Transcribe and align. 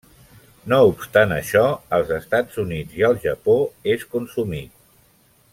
No 0.71 0.79
obstant 0.91 1.33
això, 1.35 1.61
als 1.99 2.15
Estats 2.17 2.63
Units 2.65 2.99
i 3.03 3.07
al 3.11 3.21
Japó 3.29 3.61
és 3.97 4.11
consumit. 4.17 4.77